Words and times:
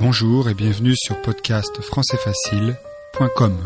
Bonjour 0.00 0.48
et 0.48 0.54
bienvenue 0.54 0.94
sur 0.96 1.20
podcast 1.22 1.80
françaisfacile.com. 1.80 3.64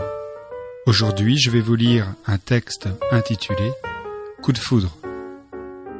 Aujourd'hui, 0.86 1.36
je 1.36 1.50
vais 1.50 1.60
vous 1.60 1.74
lire 1.74 2.14
un 2.26 2.38
texte 2.38 2.88
intitulé 3.10 3.70
Coup 4.42 4.52
de 4.52 4.58
foudre. 4.58 4.96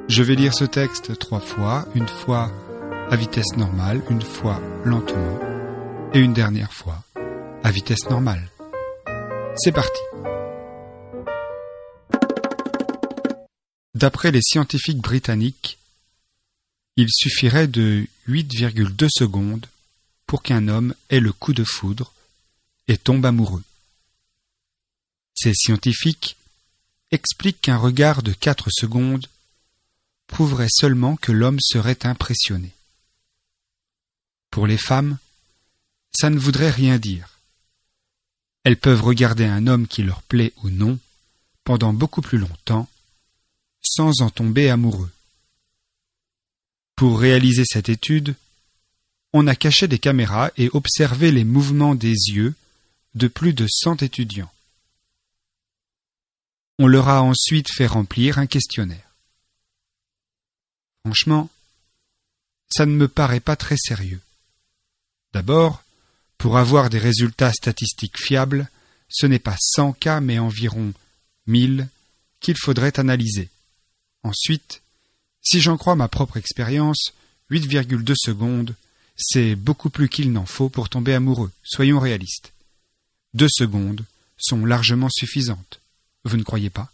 Je 0.08 0.22
vais 0.22 0.34
lire 0.34 0.54
ce 0.54 0.64
texte 0.64 1.18
trois 1.18 1.40
fois, 1.40 1.86
une 1.94 2.08
fois 2.08 2.50
à 3.10 3.16
vitesse 3.16 3.58
normale, 3.58 4.00
une 4.08 4.22
fois 4.22 4.58
lentement 4.84 5.38
et 6.14 6.20
une 6.20 6.32
dernière 6.32 6.72
fois 6.72 7.04
à 7.62 7.70
vitesse 7.70 8.08
normale. 8.08 8.48
C'est 9.56 9.72
parti. 9.72 10.00
D'après 13.94 14.30
les 14.30 14.40
scientifiques 14.42 15.02
britanniques, 15.02 15.78
il 16.96 17.08
suffirait 17.10 17.68
de 17.68 18.06
8,2 18.28 19.08
secondes 19.10 19.66
pour 20.32 20.42
qu'un 20.42 20.66
homme 20.68 20.94
ait 21.10 21.20
le 21.20 21.30
coup 21.30 21.52
de 21.52 21.62
foudre 21.62 22.10
et 22.88 22.96
tombe 22.96 23.26
amoureux. 23.26 23.62
Ces 25.34 25.52
scientifiques 25.52 26.38
expliquent 27.10 27.60
qu'un 27.60 27.76
regard 27.76 28.22
de 28.22 28.32
quatre 28.32 28.70
secondes 28.70 29.26
prouverait 30.28 30.70
seulement 30.70 31.16
que 31.16 31.32
l'homme 31.32 31.58
serait 31.60 32.06
impressionné. 32.06 32.70
Pour 34.50 34.66
les 34.66 34.78
femmes, 34.78 35.18
ça 36.18 36.30
ne 36.30 36.38
voudrait 36.38 36.70
rien 36.70 36.96
dire. 36.96 37.38
Elles 38.64 38.78
peuvent 38.78 39.04
regarder 39.04 39.44
un 39.44 39.66
homme 39.66 39.86
qui 39.86 40.02
leur 40.02 40.22
plaît 40.22 40.54
ou 40.62 40.70
non 40.70 40.98
pendant 41.62 41.92
beaucoup 41.92 42.22
plus 42.22 42.38
longtemps 42.38 42.88
sans 43.82 44.22
en 44.22 44.30
tomber 44.30 44.70
amoureux. 44.70 45.12
Pour 46.96 47.20
réaliser 47.20 47.64
cette 47.66 47.90
étude, 47.90 48.34
on 49.32 49.46
a 49.46 49.54
caché 49.54 49.88
des 49.88 49.98
caméras 49.98 50.50
et 50.56 50.68
observé 50.72 51.32
les 51.32 51.44
mouvements 51.44 51.94
des 51.94 52.10
yeux 52.10 52.54
de 53.14 53.28
plus 53.28 53.54
de 53.54 53.66
cent 53.68 53.96
étudiants. 53.96 54.52
On 56.78 56.86
leur 56.86 57.08
a 57.08 57.22
ensuite 57.22 57.70
fait 57.70 57.86
remplir 57.86 58.38
un 58.38 58.46
questionnaire. 58.46 59.14
Franchement, 61.04 61.50
ça 62.74 62.86
ne 62.86 62.92
me 62.92 63.08
paraît 63.08 63.40
pas 63.40 63.56
très 63.56 63.76
sérieux. 63.76 64.20
D'abord, 65.32 65.82
pour 66.38 66.58
avoir 66.58 66.90
des 66.90 66.98
résultats 66.98 67.52
statistiques 67.52 68.18
fiables, 68.18 68.68
ce 69.08 69.26
n'est 69.26 69.38
pas 69.38 69.56
100 69.58 69.92
cas 69.92 70.20
mais 70.20 70.38
environ 70.38 70.92
1000 71.46 71.88
qu'il 72.40 72.56
faudrait 72.56 72.98
analyser. 72.98 73.48
Ensuite, 74.22 74.82
si 75.42 75.60
j'en 75.60 75.76
crois 75.76 75.96
ma 75.96 76.08
propre 76.08 76.36
expérience, 76.36 77.12
8,2 77.50 78.14
secondes, 78.16 78.74
c'est 79.16 79.54
beaucoup 79.54 79.90
plus 79.90 80.08
qu'il 80.08 80.32
n'en 80.32 80.46
faut 80.46 80.68
pour 80.68 80.88
tomber 80.88 81.14
amoureux, 81.14 81.52
soyons 81.62 82.00
réalistes. 82.00 82.52
Deux 83.34 83.48
secondes 83.50 84.04
sont 84.36 84.64
largement 84.64 85.08
suffisantes. 85.10 85.80
Vous 86.24 86.36
ne 86.36 86.42
croyez 86.42 86.70
pas? 86.70 86.92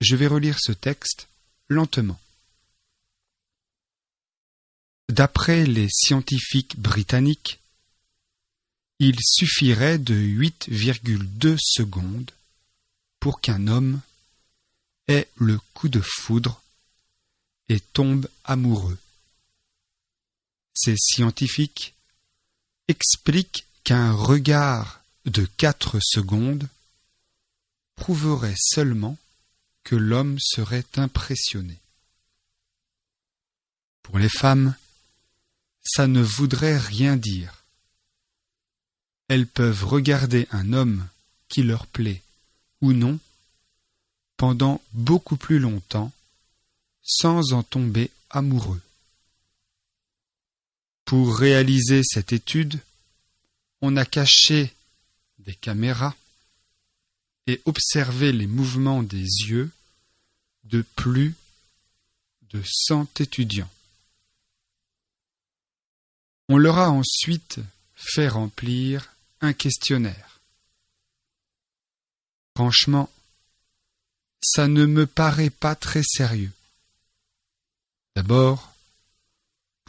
Je 0.00 0.16
vais 0.16 0.26
relire 0.26 0.58
ce 0.60 0.72
texte 0.72 1.28
lentement. 1.68 2.20
D'après 5.08 5.66
les 5.66 5.88
scientifiques 5.90 6.78
britanniques, 6.78 7.60
il 8.98 9.16
suffirait 9.20 9.98
de 9.98 10.14
8,2 10.14 11.56
secondes 11.58 12.30
pour 13.20 13.40
qu'un 13.40 13.66
homme 13.66 14.00
ait 15.08 15.28
le 15.36 15.58
coup 15.74 15.88
de 15.88 16.00
foudre 16.00 16.62
et 17.68 17.80
tombe 17.80 18.28
amoureux. 18.44 18.98
Ces 20.84 20.96
scientifiques 20.96 21.94
expliquent 22.88 23.66
qu'un 23.84 24.12
regard 24.12 25.00
de 25.26 25.44
quatre 25.56 26.00
secondes 26.02 26.68
prouverait 27.94 28.56
seulement 28.56 29.16
que 29.84 29.94
l'homme 29.94 30.38
serait 30.40 30.86
impressionné. 30.96 31.78
Pour 34.02 34.18
les 34.18 34.28
femmes, 34.28 34.74
ça 35.84 36.08
ne 36.08 36.20
voudrait 36.20 36.78
rien 36.78 37.16
dire. 37.16 37.62
Elles 39.28 39.46
peuvent 39.46 39.84
regarder 39.84 40.48
un 40.50 40.72
homme 40.72 41.06
qui 41.48 41.62
leur 41.62 41.86
plaît 41.86 42.22
ou 42.80 42.92
non 42.92 43.20
pendant 44.36 44.82
beaucoup 44.94 45.36
plus 45.36 45.60
longtemps 45.60 46.10
sans 47.04 47.52
en 47.52 47.62
tomber 47.62 48.10
amoureux. 48.30 48.82
Pour 51.04 51.36
réaliser 51.36 52.02
cette 52.04 52.32
étude, 52.32 52.80
on 53.80 53.96
a 53.96 54.04
caché 54.04 54.72
des 55.38 55.54
caméras 55.54 56.14
et 57.46 57.60
observé 57.64 58.32
les 58.32 58.46
mouvements 58.46 59.02
des 59.02 59.24
yeux 59.24 59.70
de 60.64 60.82
plus 60.96 61.34
de 62.50 62.62
cent 62.64 63.08
étudiants. 63.20 63.70
On 66.48 66.58
leur 66.58 66.78
a 66.78 66.90
ensuite 66.90 67.60
fait 67.94 68.28
remplir 68.28 69.14
un 69.40 69.52
questionnaire. 69.52 70.40
Franchement, 72.54 73.10
ça 74.42 74.68
ne 74.68 74.86
me 74.86 75.06
paraît 75.06 75.50
pas 75.50 75.74
très 75.74 76.02
sérieux. 76.02 76.52
D'abord, 78.14 78.71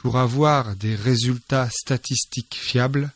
pour 0.04 0.18
avoir 0.18 0.76
des 0.76 0.96
résultats 0.96 1.70
statistiques 1.70 2.56
fiables, 2.56 3.10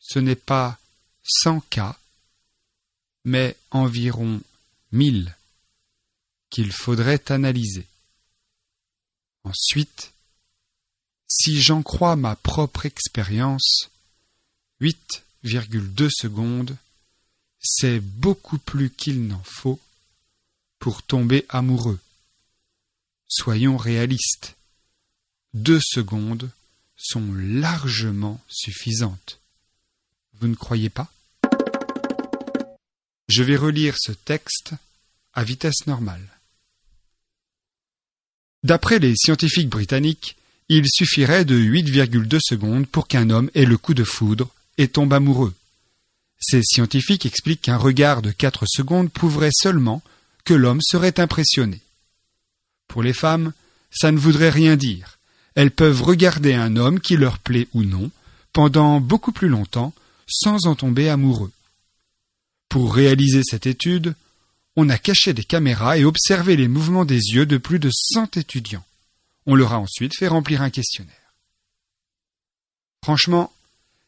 ce 0.00 0.18
n'est 0.18 0.34
pas 0.34 0.80
100 1.22 1.60
cas, 1.70 1.96
mais 3.24 3.56
environ 3.70 4.40
1000 4.90 5.32
qu'il 6.50 6.72
faudrait 6.72 7.30
analyser. 7.30 7.86
Ensuite, 9.44 10.12
si 11.28 11.62
j'en 11.62 11.84
crois 11.84 12.16
ma 12.16 12.34
propre 12.34 12.84
expérience, 12.84 13.88
8,2 14.80 16.08
secondes, 16.10 16.76
c'est 17.60 18.00
beaucoup 18.00 18.58
plus 18.58 18.90
qu'il 18.90 19.28
n'en 19.28 19.44
faut 19.44 19.78
pour 20.80 21.04
tomber 21.04 21.46
amoureux. 21.48 22.00
Soyons 23.28 23.76
réalistes. 23.76 24.56
Deux 25.54 25.80
secondes 25.82 26.50
sont 26.96 27.34
largement 27.34 28.40
suffisantes. 28.48 29.38
Vous 30.40 30.48
ne 30.48 30.54
croyez 30.54 30.88
pas? 30.88 31.12
Je 33.28 33.42
vais 33.42 33.56
relire 33.56 33.96
ce 33.98 34.12
texte 34.12 34.72
à 35.34 35.44
vitesse 35.44 35.86
normale. 35.86 36.26
D'après 38.62 38.98
les 38.98 39.14
scientifiques 39.14 39.68
britanniques, 39.68 40.36
il 40.68 40.86
suffirait 40.88 41.44
de 41.44 41.58
8,2 41.58 42.38
secondes 42.40 42.86
pour 42.86 43.06
qu'un 43.06 43.28
homme 43.28 43.50
ait 43.54 43.66
le 43.66 43.76
coup 43.76 43.94
de 43.94 44.04
foudre 44.04 44.48
et 44.78 44.88
tombe 44.88 45.12
amoureux. 45.12 45.54
Ces 46.40 46.62
scientifiques 46.62 47.26
expliquent 47.26 47.62
qu'un 47.62 47.76
regard 47.76 48.22
de 48.22 48.30
4 48.30 48.64
secondes 48.66 49.12
prouverait 49.12 49.50
seulement 49.52 50.02
que 50.44 50.54
l'homme 50.54 50.80
serait 50.80 51.20
impressionné. 51.20 51.80
Pour 52.88 53.02
les 53.02 53.12
femmes, 53.12 53.52
ça 53.90 54.12
ne 54.12 54.18
voudrait 54.18 54.50
rien 54.50 54.76
dire. 54.76 55.18
Elles 55.54 55.70
peuvent 55.70 56.02
regarder 56.02 56.54
un 56.54 56.76
homme 56.76 57.00
qui 57.00 57.16
leur 57.16 57.38
plaît 57.38 57.68
ou 57.74 57.82
non 57.82 58.10
pendant 58.52 59.00
beaucoup 59.00 59.32
plus 59.32 59.48
longtemps 59.48 59.92
sans 60.26 60.66
en 60.66 60.74
tomber 60.74 61.08
amoureux. 61.08 61.52
Pour 62.68 62.94
réaliser 62.94 63.42
cette 63.44 63.66
étude, 63.66 64.14
on 64.76 64.88
a 64.88 64.96
caché 64.98 65.34
des 65.34 65.44
caméras 65.44 65.98
et 65.98 66.04
observé 66.04 66.56
les 66.56 66.68
mouvements 66.68 67.04
des 67.04 67.20
yeux 67.34 67.46
de 67.46 67.58
plus 67.58 67.78
de 67.78 67.90
100 67.92 68.36
étudiants. 68.38 68.84
On 69.46 69.54
leur 69.54 69.72
a 69.72 69.78
ensuite 69.78 70.16
fait 70.16 70.28
remplir 70.28 70.62
un 70.62 70.70
questionnaire. 70.70 71.34
Franchement, 73.04 73.52